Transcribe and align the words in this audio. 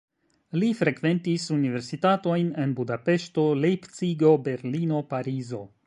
Li 0.61 0.69
frekventis 0.77 1.45
universitatojn 1.55 2.49
en 2.65 2.73
Budapeŝto, 2.81 3.47
Lejpcigo, 3.67 4.37
Berlino, 4.49 5.05
Parizo. 5.15 5.63